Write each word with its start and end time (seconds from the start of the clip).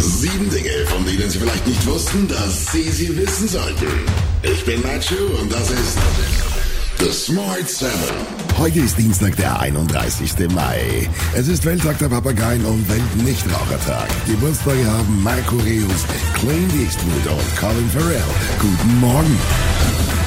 Sieben 0.00 0.48
Dinge, 0.48 0.86
von 0.86 1.04
denen 1.04 1.28
Sie 1.28 1.38
vielleicht 1.38 1.66
nicht 1.66 1.86
wussten, 1.86 2.26
dass 2.28 2.72
Sie 2.72 2.88
sie 2.90 3.14
wissen 3.16 3.46
sollten. 3.46 3.86
Ich 4.42 4.64
bin 4.64 4.80
Nacho 4.80 5.16
und 5.40 5.52
das 5.52 5.70
ist 5.70 5.98
The 6.98 7.12
Smart 7.12 7.68
Seven. 7.68 7.92
Heute 8.56 8.80
ist 8.80 8.96
Dienstag, 8.96 9.36
der 9.36 9.60
31. 9.60 10.32
Mai. 10.54 11.08
Es 11.34 11.48
ist 11.48 11.66
Welttag 11.66 11.98
der 11.98 12.08
Papageien 12.08 12.64
und 12.64 12.88
Weltnichtrauchertag. 12.88 14.08
Geburtstage 14.26 14.86
haben 14.86 15.22
Marco 15.22 15.56
Reus, 15.56 16.06
Clint 16.34 16.74
Eastwood 16.74 17.32
und 17.32 17.56
Colin 17.58 17.90
Farrell. 17.90 18.22
Guten 18.60 19.00
Morgen. 19.00 20.21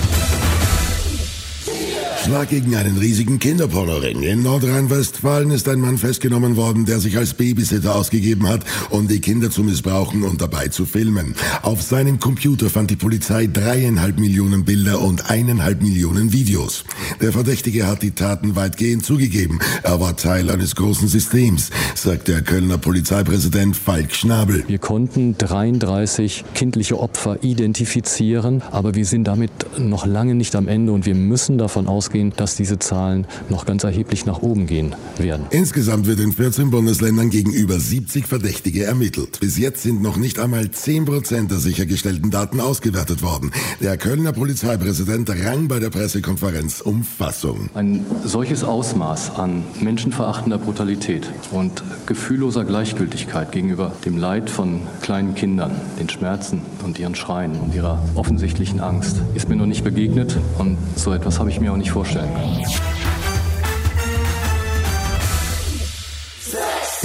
Schlag 2.25 2.49
gegen 2.49 2.75
einen 2.75 2.97
riesigen 2.97 3.37
Kinderpornoring. 3.37 4.23
In 4.23 4.41
Nordrhein-Westfalen 4.41 5.51
ist 5.51 5.69
ein 5.69 5.79
Mann 5.79 5.99
festgenommen 5.99 6.55
worden, 6.55 6.85
der 6.85 6.99
sich 6.99 7.17
als 7.17 7.35
Babysitter 7.35 7.95
ausgegeben 7.95 8.49
hat, 8.49 8.61
um 8.89 9.07
die 9.07 9.19
Kinder 9.19 9.51
zu 9.51 9.61
missbrauchen 9.61 10.23
und 10.23 10.41
dabei 10.41 10.69
zu 10.69 10.87
filmen. 10.87 11.35
Auf 11.61 11.83
seinem 11.83 12.19
Computer 12.19 12.71
fand 12.71 12.89
die 12.89 12.95
Polizei 12.95 13.45
dreieinhalb 13.45 14.17
Millionen 14.17 14.65
Bilder 14.65 15.01
und 15.01 15.29
eineinhalb 15.29 15.83
Millionen 15.83 16.33
Videos. 16.33 16.83
Der 17.21 17.31
Verdächtige 17.31 17.85
hat 17.85 18.01
die 18.01 18.11
Taten 18.11 18.55
weitgehend 18.55 19.05
zugegeben. 19.05 19.59
Er 19.83 19.99
war 19.99 20.17
Teil 20.17 20.49
eines 20.49 20.75
großen 20.75 21.07
Systems, 21.07 21.69
sagt 21.93 22.27
der 22.27 22.41
Kölner 22.41 22.79
Polizeipräsident 22.79 23.77
Falk 23.77 24.15
Schnabel. 24.15 24.63
Wir 24.67 24.79
konnten 24.79 25.37
33 25.37 26.43
kindliche 26.55 26.99
Opfer 26.99 27.43
identifizieren, 27.43 28.63
aber 28.71 28.95
wir 28.95 29.05
sind 29.05 29.25
damit 29.25 29.51
noch 29.77 30.07
lange 30.07 30.33
nicht 30.33 30.55
am 30.55 30.67
Ende 30.67 30.91
und 30.91 31.05
wir 31.05 31.13
müssen 31.13 31.59
davon 31.59 31.85
ausgehen, 31.85 32.14
dass 32.37 32.55
diese 32.55 32.79
Zahlen 32.79 33.27
noch 33.49 33.65
ganz 33.65 33.83
erheblich 33.83 34.25
nach 34.25 34.41
oben 34.41 34.67
gehen 34.67 34.95
werden. 35.17 35.45
Insgesamt 35.49 36.07
wird 36.07 36.19
in 36.19 36.31
14 36.31 36.71
Bundesländern 36.71 37.29
gegenüber 37.29 37.79
70 37.79 38.25
Verdächtige 38.25 38.85
ermittelt. 38.85 39.39
Bis 39.41 39.57
jetzt 39.57 39.83
sind 39.83 40.01
noch 40.01 40.15
nicht 40.15 40.39
einmal 40.39 40.71
10 40.71 41.05
Prozent 41.05 41.51
der 41.51 41.57
sichergestellten 41.57 42.31
Daten 42.31 42.61
ausgewertet 42.61 43.21
worden. 43.21 43.51
Der 43.81 43.97
Kölner 43.97 44.31
Polizeipräsident 44.31 45.29
rang 45.29 45.67
bei 45.67 45.79
der 45.79 45.89
Pressekonferenz 45.89 46.81
um 46.81 47.03
Fassung. 47.03 47.69
Ein 47.73 48.05
solches 48.23 48.63
Ausmaß 48.63 49.35
an 49.35 49.63
menschenverachtender 49.81 50.57
Brutalität 50.57 51.29
und 51.51 51.83
gefühlloser 52.05 52.63
Gleichgültigkeit 52.63 53.51
gegenüber 53.51 53.91
dem 54.05 54.17
Leid 54.17 54.49
von 54.49 54.81
kleinen 55.01 55.35
Kindern, 55.35 55.71
den 55.99 56.09
Schmerzen 56.09 56.61
und 56.83 56.97
ihren 56.97 57.15
Schreien 57.15 57.59
und 57.59 57.75
ihrer 57.75 58.01
offensichtlichen 58.15 58.79
Angst 58.79 59.17
ist 59.33 59.49
mir 59.49 59.55
noch 59.55 59.65
nicht 59.65 59.83
begegnet 59.83 60.37
und 60.57 60.77
so 60.95 61.11
etwas 61.13 61.39
habe 61.39 61.49
ich 61.49 61.59
mir 61.59 61.73
auch 61.73 61.77
nicht 61.77 61.91
vorstellen 61.91 62.04
können. 62.13 63.04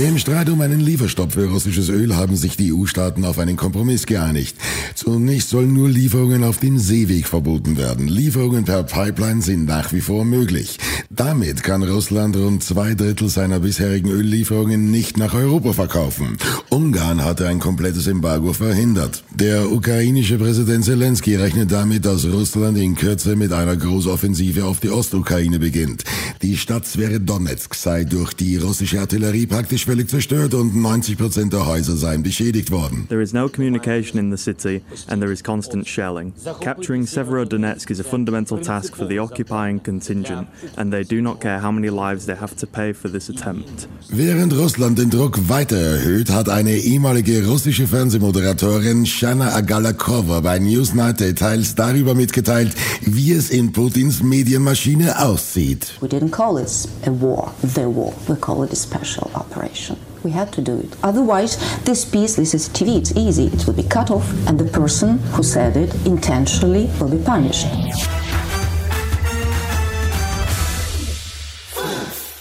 Im 0.01 0.17
Streit 0.17 0.49
um 0.49 0.63
einen 0.63 0.81
Lieferstopp 0.81 1.33
für 1.33 1.51
russisches 1.51 1.91
Öl 1.91 2.17
haben 2.17 2.35
sich 2.35 2.57
die 2.57 2.73
EU-Staaten 2.73 3.23
auf 3.27 3.39
einen 3.39 3.57
Kompromiss 3.57 4.07
geeinigt. 4.07 4.57
Zunächst 4.95 5.51
sollen 5.51 5.75
nur 5.75 5.91
Lieferungen 5.91 6.43
auf 6.43 6.57
dem 6.57 6.79
Seeweg 6.79 7.29
verboten 7.29 7.77
werden. 7.77 8.09
Lieferungen 8.09 8.65
per 8.65 8.83
Pipeline 8.83 9.43
sind 9.43 9.67
nach 9.67 9.93
wie 9.93 10.01
vor 10.01 10.25
möglich. 10.25 10.79
Damit 11.11 11.63
kann 11.63 11.83
Russland 11.83 12.35
rund 12.35 12.65
zwei 12.65 12.95
Drittel 12.95 13.29
seiner 13.29 13.61
bisherigen 13.61 14.09
Öllieferungen 14.09 14.91
nicht 14.91 15.19
nach 15.19 15.35
Europa 15.35 15.75
verkaufen. 15.75 16.39
Ungarn 16.71 17.23
hatte 17.23 17.47
ein 17.47 17.59
komplettes 17.59 18.07
Embargo 18.07 18.55
verhindert. 18.55 19.23
Der 19.35 19.71
ukrainische 19.71 20.39
Präsident 20.39 20.87
Zelensky 20.87 21.37
rechnet 21.37 21.73
damit, 21.73 22.07
dass 22.07 22.25
Russland 22.25 22.79
in 22.79 22.95
Kürze 22.95 23.37
mit 23.37 23.53
einer 23.53 23.77
Großoffensive 23.77 24.65
auf 24.65 24.81
die 24.81 24.89
Ostukraine 24.89 25.59
beginnt. 25.59 26.05
Die 26.41 26.57
Stadt 26.57 26.87
Sverodonetsk 26.87 27.75
sei 27.75 28.05
durch 28.05 28.33
die 28.33 28.57
russische 28.57 29.01
Artillerie 29.01 29.45
praktisch 29.45 29.90
völlig 29.91 30.09
zerstört 30.09 30.55
und 30.55 30.77
90 30.77 31.19
Prozent 31.19 31.53
der 31.53 31.67
Häuser 31.67 31.97
seien 31.97 32.23
beschädigt 32.23 32.71
worden. 32.71 33.07
There 33.09 33.21
is 33.21 33.33
no 33.33 33.49
communication 33.49 34.21
in 34.21 34.31
the 34.31 34.41
city 34.41 34.83
and 35.09 35.21
there 35.21 35.33
is 35.33 35.43
constant 35.43 35.89
shelling. 35.89 36.33
Capturing 36.61 37.07
Severodonetsk 37.07 37.91
is 37.91 37.99
a 37.99 38.05
fundamental 38.05 38.61
task 38.61 38.95
for 38.95 39.09
the 39.09 39.19
occupying 39.19 39.83
contingent 39.83 40.47
and 40.77 40.93
they 40.93 41.03
do 41.03 41.21
not 41.21 41.41
care 41.41 41.61
how 41.61 41.73
many 41.73 41.89
lives 41.89 42.27
they 42.27 42.37
have 42.37 42.55
to 42.55 42.69
pay 42.69 42.93
for 42.95 43.11
this 43.11 43.29
attempt. 43.29 43.89
Während 44.11 44.57
Russland 44.57 44.97
den 44.97 45.11
Druck 45.11 45.49
weiter 45.49 45.77
erhöht, 45.77 46.31
hat 46.31 46.49
eine 46.49 46.77
ehemalige 46.77 47.45
russische 47.49 47.89
Fernsehmoderatorin 47.89 49.07
Shana 49.07 49.57
Agalakova 49.57 50.39
bei 50.39 50.61
Newsnight 50.61 51.19
Details 51.19 51.75
darüber 51.75 52.15
mitgeteilt, 52.15 52.77
wie 53.01 53.33
es 53.33 53.51
in 53.51 53.73
Putins 53.73 54.23
Medienmaschine 54.23 55.19
aussieht. 55.19 55.95
We 56.01 56.07
didn't 56.07 56.31
call 56.31 56.63
it 56.63 56.89
a 57.09 57.11
war, 57.11 57.53
the 57.63 57.87
war. 57.87 58.13
We 58.29 58.37
call 58.37 58.65
it 58.65 58.73
a 58.73 58.77
special 58.77 59.29
operation. 59.35 59.80
We 60.23 60.33
had 60.33 60.53
to 60.53 60.61
do 60.61 60.79
it. 60.79 60.97
Otherwise, 61.03 61.57
this 61.85 62.05
piece, 62.05 62.37
this 62.37 62.53
is 62.53 62.69
TV, 62.69 62.99
it's 62.99 63.17
easy. 63.17 63.47
It 63.47 63.67
will 63.67 63.75
be 63.75 63.83
cut 63.83 64.11
off, 64.11 64.29
and 64.47 64.59
the 64.59 64.71
person 64.71 65.19
who 65.35 65.43
said 65.43 65.77
it 65.77 65.95
intentionally 66.07 66.91
will 67.01 67.09
be 67.09 67.23
punished. 67.25 67.67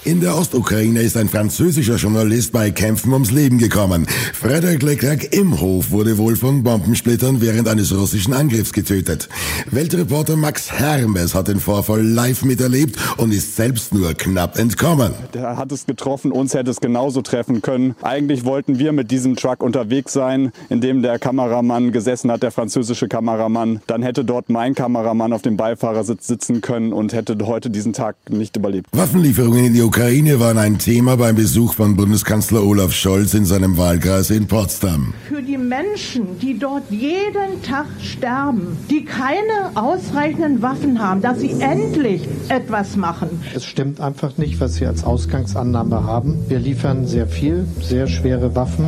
In 0.09 0.21
der 0.21 0.35
Ostukraine 0.35 1.03
ist 1.03 1.17
ein 1.17 1.29
französischer 1.29 1.97
Journalist 1.97 2.51
bei 2.51 2.71
Kämpfen 2.71 3.13
ums 3.13 3.29
Leben 3.29 3.59
gekommen. 3.59 4.07
Frederick 4.33 4.81
Leclerc 4.81 5.35
im 5.35 5.61
Hof 5.61 5.91
wurde 5.91 6.17
wohl 6.17 6.35
von 6.35 6.63
Bombensplittern 6.63 7.41
während 7.41 7.67
eines 7.67 7.95
russischen 7.95 8.33
Angriffs 8.33 8.73
getötet. 8.73 9.29
Weltreporter 9.69 10.35
Max 10.35 10.71
Hermes 10.71 11.35
hat 11.35 11.47
den 11.47 11.59
Vorfall 11.59 12.01
live 12.01 12.43
miterlebt 12.43 12.97
und 13.17 13.31
ist 13.31 13.55
selbst 13.55 13.93
nur 13.93 14.15
knapp 14.15 14.57
entkommen. 14.57 15.13
Der 15.35 15.57
hat 15.57 15.71
es 15.71 15.85
getroffen, 15.85 16.31
uns 16.31 16.55
hätte 16.55 16.71
es 16.71 16.81
genauso 16.81 17.21
treffen 17.21 17.61
können. 17.61 17.93
Eigentlich 18.01 18.45
wollten 18.45 18.79
wir 18.79 18.93
mit 18.93 19.11
diesem 19.11 19.35
Truck 19.35 19.61
unterwegs 19.61 20.11
sein, 20.11 20.51
in 20.69 20.81
dem 20.81 21.03
der 21.03 21.19
Kameramann 21.19 21.91
gesessen 21.91 22.31
hat, 22.31 22.41
der 22.41 22.49
französische 22.49 23.07
Kameramann. 23.07 23.81
Dann 23.85 24.01
hätte 24.01 24.25
dort 24.25 24.49
mein 24.49 24.73
Kameramann 24.73 25.33
auf 25.33 25.43
dem 25.43 25.55
Beifahrersitz 25.55 26.25
sitzen 26.25 26.61
können 26.61 26.93
und 26.93 27.13
hätte 27.13 27.37
heute 27.45 27.69
diesen 27.69 27.93
Tag 27.93 28.15
nicht 28.31 28.57
überlebt. 28.57 28.87
Waffenlieferungen 28.91 29.65
in 29.65 29.73
die 29.75 29.83
Ukraine 29.83 29.98
waren 30.39 30.57
ein 30.57 30.77
Thema 30.77 31.17
beim 31.17 31.35
Besuch 31.35 31.73
von 31.73 31.97
Bundeskanzler 31.97 32.63
Olaf 32.63 32.93
Scholz 32.93 33.33
in 33.33 33.43
seinem 33.43 33.77
Wahlkreis 33.77 34.29
in 34.29 34.47
Potsdam. 34.47 35.13
Für 35.27 35.41
die 35.41 35.57
Menschen, 35.57 36.39
die 36.39 36.57
dort 36.57 36.89
jeden 36.89 37.61
Tag 37.63 37.85
sterben, 38.01 38.77
die 38.89 39.03
keine 39.03 39.75
ausreichenden 39.75 40.61
Waffen 40.61 41.01
haben, 41.01 41.21
dass 41.21 41.41
sie 41.41 41.51
endlich 41.59 42.29
etwas 42.47 42.95
machen. 42.95 43.41
Es 43.53 43.65
stimmt 43.65 43.99
einfach 43.99 44.37
nicht, 44.37 44.61
was 44.61 44.75
Sie 44.75 44.85
als 44.85 45.03
Ausgangsannahme 45.03 46.05
haben. 46.05 46.37
Wir 46.47 46.59
liefern 46.59 47.05
sehr 47.05 47.27
viel, 47.27 47.67
sehr 47.81 48.07
schwere 48.07 48.55
Waffen. 48.55 48.85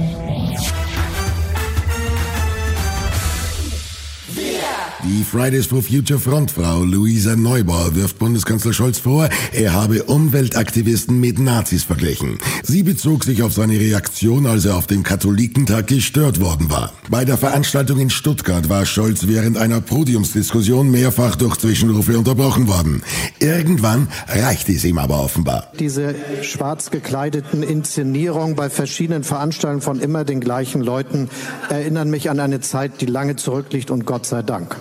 Die 5.04 5.24
Fridays 5.24 5.66
for 5.66 5.82
Future 5.82 6.20
Frontfrau 6.20 6.84
Luisa 6.84 7.36
Neubauer 7.36 7.96
wirft 7.96 8.20
Bundeskanzler 8.20 8.72
Scholz 8.72 9.00
vor, 9.00 9.30
er 9.52 9.74
habe 9.74 10.04
Umweltaktivisten 10.04 11.20
mit 11.20 11.40
Nazis 11.40 11.84
verglichen. 11.84 12.38
Sie 12.62 12.84
bezog 12.84 13.24
sich 13.24 13.42
auf 13.42 13.52
seine 13.52 13.80
Reaktion, 13.80 14.46
als 14.46 14.66
er 14.66 14.76
auf 14.76 14.86
dem 14.86 15.02
Katholikentag 15.02 15.88
gestört 15.88 16.40
worden 16.40 16.70
war. 16.70 16.94
Bei 17.10 17.26
der 17.26 17.38
Veranstaltung 17.38 17.98
in 18.00 18.12
Stuttgart 18.12 18.70
war 18.70 18.86
Scholz 18.86 19.26
während 19.26 19.58
einer 19.58 19.82
Podiumsdiskussion 19.82 20.92
mehrfach 20.92 21.36
durch 21.36 21.58
Zwischenrufe 21.58 22.16
unterbrochen 22.16 22.68
worden. 22.68 23.02
Irgendwann 23.40 24.08
reichte 24.28 24.72
es 24.72 24.86
ihm 24.86 25.00
aber 25.00 25.20
offenbar. 25.24 25.72
Diese 25.80 26.14
schwarz 26.44 26.92
gekleideten 26.92 27.64
Inszenierungen 27.64 28.56
bei 28.56 28.70
verschiedenen 28.70 29.24
Veranstaltungen 29.24 29.82
von 29.82 30.00
immer 30.00 30.26
den 30.26 30.42
gleichen 30.42 30.82
Leuten 30.82 31.30
erinnern 31.70 32.12
mich 32.12 32.30
an 32.30 32.40
eine 32.40 32.60
Zeit, 32.60 33.02
die 33.02 33.08
lange 33.08 33.36
zurückliegt 33.36 33.90
und 33.90 34.06
Gott 34.06 34.28
sei 34.28 34.44
Dank. 34.44 34.76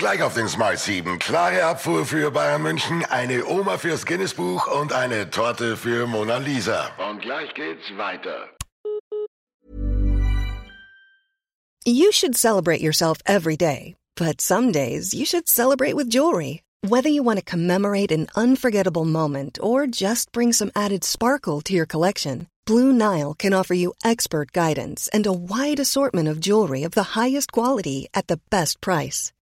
Und 0.00 0.06
gleich 0.06 0.22
auf 0.22 0.32
den 0.32 0.48
Smart 0.48 0.78
7. 0.78 1.18
Klare 1.18 1.62
Abfuhr 1.62 2.06
für 2.06 2.30
Bayern 2.30 2.62
München, 2.62 3.04
eine 3.10 3.44
Oma 3.44 3.76
fürs 3.76 4.06
Guinness-Buch 4.06 4.66
und 4.80 4.94
eine 4.94 5.28
Torte 5.28 5.76
für 5.76 6.06
Mona 6.06 6.38
Lisa. 6.38 6.88
Und 7.10 7.20
gleich 7.20 7.52
geht's 7.52 7.84
weiter. 7.98 8.48
You 11.84 12.10
should 12.12 12.34
celebrate 12.34 12.80
yourself 12.80 13.18
every 13.26 13.58
day, 13.58 13.94
but 14.16 14.40
some 14.40 14.72
days 14.72 15.12
you 15.12 15.26
should 15.26 15.46
celebrate 15.46 15.96
with 15.96 16.08
jewelry. 16.08 16.62
Whether 16.82 17.10
you 17.10 17.22
want 17.22 17.38
to 17.38 17.44
commemorate 17.44 18.10
an 18.10 18.28
unforgettable 18.34 19.04
moment 19.04 19.58
or 19.62 19.86
just 19.86 20.32
bring 20.32 20.54
some 20.54 20.70
added 20.74 21.04
sparkle 21.04 21.60
to 21.60 21.74
your 21.74 21.86
collection, 21.86 22.46
Blue 22.64 22.94
Nile 22.94 23.34
can 23.34 23.52
offer 23.52 23.74
you 23.74 23.92
expert 24.02 24.52
guidance 24.52 25.10
and 25.12 25.26
a 25.26 25.32
wide 25.34 25.78
assortment 25.78 26.26
of 26.26 26.40
jewelry 26.40 26.84
of 26.84 26.92
the 26.92 27.20
highest 27.20 27.52
quality 27.52 28.08
at 28.14 28.28
the 28.28 28.40
best 28.48 28.80
price. 28.80 29.30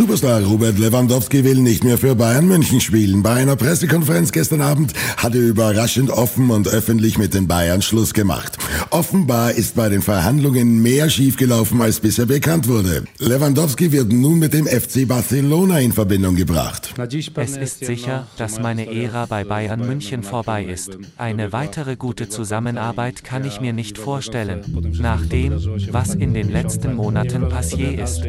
Superstar 0.00 0.42
Robert 0.44 0.78
Lewandowski 0.78 1.44
will 1.44 1.56
nicht 1.56 1.84
mehr 1.84 1.98
für 1.98 2.14
Bayern 2.14 2.48
München 2.48 2.80
spielen. 2.80 3.22
Bei 3.22 3.34
einer 3.34 3.54
Pressekonferenz 3.54 4.32
gestern 4.32 4.62
Abend 4.62 4.94
hat 5.18 5.34
er 5.34 5.42
überraschend 5.42 6.08
offen 6.08 6.48
und 6.48 6.68
öffentlich 6.68 7.18
mit 7.18 7.34
den 7.34 7.46
Bayern 7.46 7.82
Schluss 7.82 8.14
gemacht. 8.14 8.56
Offenbar 8.88 9.52
ist 9.52 9.76
bei 9.76 9.90
den 9.90 10.00
Verhandlungen 10.00 10.80
mehr 10.80 11.10
schiefgelaufen, 11.10 11.82
als 11.82 12.00
bisher 12.00 12.24
bekannt 12.24 12.66
wurde. 12.66 13.04
Lewandowski 13.18 13.92
wird 13.92 14.10
nun 14.10 14.38
mit 14.38 14.54
dem 14.54 14.66
FC 14.66 15.06
Barcelona 15.06 15.80
in 15.80 15.92
Verbindung 15.92 16.34
gebracht. 16.34 16.94
Es 17.36 17.58
ist 17.58 17.84
sicher, 17.84 18.26
dass 18.38 18.58
meine 18.58 18.90
Ära 18.90 19.26
bei 19.26 19.44
Bayern 19.44 19.86
München 19.86 20.22
vorbei 20.22 20.64
ist. 20.64 20.96
Eine 21.18 21.52
weitere 21.52 21.96
gute 21.96 22.30
Zusammenarbeit 22.30 23.22
kann 23.22 23.44
ich 23.44 23.60
mir 23.60 23.74
nicht 23.74 23.98
vorstellen, 23.98 24.64
nach 24.98 25.26
dem, 25.26 25.60
was 25.92 26.14
in 26.14 26.32
den 26.32 26.48
letzten 26.48 26.94
Monaten 26.94 27.50
passiert 27.50 28.00
ist. 28.00 28.22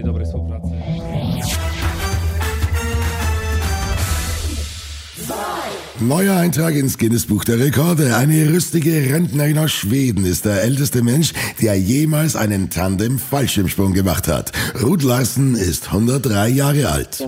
Neuer 6.00 6.36
Eintrag 6.38 6.76
ins 6.76 6.98
Guinness-Buch 6.98 7.44
der 7.44 7.60
Rekorde. 7.60 8.16
Eine 8.16 8.50
rüstige 8.50 8.92
Rentnerin 9.14 9.58
aus 9.58 9.72
Schweden 9.72 10.26
ist 10.26 10.46
der 10.46 10.64
älteste 10.64 11.04
Mensch, 11.04 11.34
der 11.62 11.78
jemals 11.78 12.36
einen 12.36 12.70
Tandem-Fallschirmsprung 12.70 13.94
gemacht 13.94 14.28
hat. 14.28 14.52
Ruth 14.82 15.04
Larsen 15.04 15.56
ist 15.56 15.88
103 15.88 16.50
Jahre 16.50 16.90
alt. 16.90 17.22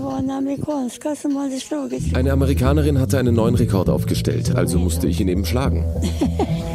Eine 2.14 2.32
Amerikanerin 2.32 3.00
hatte 3.00 3.20
einen 3.20 3.36
neuen 3.36 3.56
Rekord 3.56 3.90
aufgestellt, 3.90 4.56
also 4.56 4.80
musste 4.80 5.08
ich 5.08 5.20
ihn 5.20 5.28
eben 5.28 5.46
schlagen. 5.46 5.86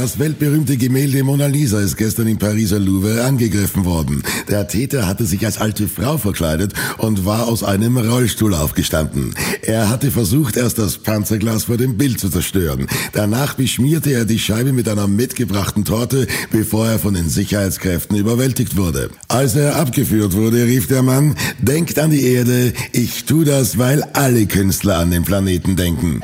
Das 0.00 0.20
weltberühmte 0.20 0.76
Gemälde 0.76 1.24
Mona 1.24 1.46
Lisa 1.46 1.80
ist 1.80 1.96
gestern 1.96 2.28
im 2.28 2.38
Pariser 2.38 2.78
Louvre 2.78 3.24
angegriffen 3.24 3.84
worden. 3.84 4.22
Der 4.48 4.68
Täter 4.68 5.08
hatte 5.08 5.24
sich 5.26 5.44
als 5.44 5.58
alte 5.58 5.88
Frau 5.88 6.18
verkleidet 6.18 6.72
und 6.98 7.26
war 7.26 7.48
aus 7.48 7.64
einem 7.64 7.96
Rollstuhl 7.96 8.54
aufgestanden. 8.54 9.34
Er 9.62 9.90
hatte 9.90 10.12
versucht, 10.12 10.56
erst 10.56 10.78
das 10.78 10.98
Panzerglas 10.98 11.64
vor 11.64 11.78
dem 11.78 11.96
Bild 11.98 12.20
zu 12.20 12.28
zerstören. 12.28 12.86
Danach 13.12 13.54
beschmierte 13.54 14.12
er 14.12 14.24
die 14.24 14.38
Scheibe 14.38 14.72
mit 14.72 14.88
einer 14.88 15.08
mitgebrachten 15.08 15.84
Torte, 15.84 16.28
bevor 16.52 16.86
er 16.86 17.00
von 17.00 17.14
den 17.14 17.28
Sicherheitskräften 17.28 18.16
überwältigt 18.16 18.76
wurde. 18.76 19.10
Als 19.26 19.56
er 19.56 19.74
abgeführt 19.80 20.34
wurde, 20.34 20.64
rief 20.64 20.86
der 20.86 21.02
Mann, 21.02 21.34
denkt 21.60 21.98
an 21.98 22.12
die 22.12 22.24
Erde, 22.24 22.72
ich 22.92 23.24
tu 23.24 23.42
das, 23.42 23.78
weil 23.78 24.04
alle 24.12 24.46
Künstler 24.46 24.98
an 24.98 25.10
den 25.10 25.24
Planeten 25.24 25.74
denken. 25.74 26.22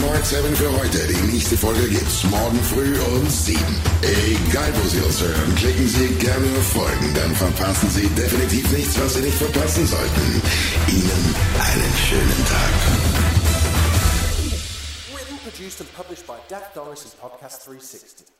Das 0.00 0.08
war 0.08 0.14
Smart 0.14 0.26
7 0.26 0.56
für 0.56 0.72
heute. 0.80 0.98
Die 1.08 1.32
nächste 1.32 1.56
Folge 1.58 1.88
gibt's 1.88 2.24
morgen 2.24 2.58
früh 2.62 2.98
um 3.00 3.28
7. 3.28 3.60
Egal 4.02 4.72
wo 4.74 4.88
Sie 4.88 5.00
uns 5.00 5.20
hören, 5.20 5.54
klicken 5.56 5.86
Sie 5.88 6.08
gerne 6.14 6.46
auf 6.58 6.66
Folgen, 6.68 7.14
dann 7.14 7.34
verpassen 7.36 7.90
Sie 7.90 8.08
definitiv 8.08 8.70
nichts, 8.72 8.98
was 8.98 9.14
Sie 9.14 9.20
nicht 9.20 9.36
verpassen 9.36 9.86
sollten. 9.86 10.42
Ihnen 10.88 11.34
einen 11.58 11.94
schönen 12.08 12.46
Tag. 12.46 12.70
Produced, 15.42 15.80
and 15.80 15.92
published 15.94 16.26
by 16.26 16.36
Dak 16.48 16.74
Doris 16.74 17.04
and 17.04 17.18
Podcast 17.18 17.64
360. 17.66 18.39